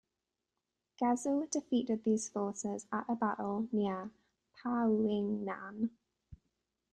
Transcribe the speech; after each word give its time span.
Ghezo 0.99 1.45
defeated 1.51 2.03
these 2.03 2.27
forces 2.27 2.87
at 2.91 3.05
a 3.07 3.13
battle 3.13 3.67
near 3.71 4.09
Paouingnan. 4.57 5.91